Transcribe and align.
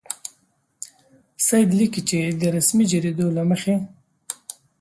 سید 1.47 1.69
لیکي 1.77 2.01
چې 2.09 2.19
د 2.41 2.43
رسمي 2.57 2.85
جریدو 2.91 3.27
له 3.37 3.43
مخې. 3.49 3.75